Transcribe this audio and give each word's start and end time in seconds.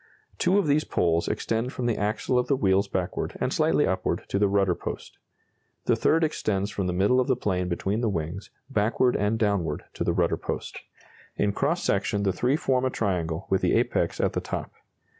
Two 0.39 0.57
of 0.57 0.65
these 0.65 0.83
poles 0.83 1.27
extend 1.27 1.71
from 1.71 1.85
the 1.85 1.95
axle 1.95 2.39
of 2.39 2.47
the 2.47 2.55
wheels 2.55 2.87
backward 2.87 3.37
and 3.39 3.53
slightly 3.53 3.85
upward 3.85 4.23
to 4.29 4.39
the 4.39 4.47
rudder 4.47 4.73
post. 4.73 5.19
The 5.85 5.95
third 5.95 6.23
extends 6.23 6.71
from 6.71 6.87
the 6.87 6.91
middle 6.91 7.19
of 7.19 7.27
the 7.27 7.35
plane 7.35 7.67
between 7.69 8.01
the 8.01 8.09
wings, 8.09 8.49
backward 8.67 9.15
and 9.15 9.37
downward 9.37 9.83
to 9.93 10.03
the 10.03 10.13
rudder 10.13 10.37
post. 10.37 10.79
In 11.35 11.51
cross 11.51 11.83
section 11.83 12.23
the 12.23 12.33
three 12.33 12.55
form 12.55 12.83
a 12.83 12.89
triangle 12.89 13.45
with 13.51 13.61
the 13.61 13.75
apex 13.75 14.19
at 14.19 14.33
the 14.33 14.41
top. 14.41 14.71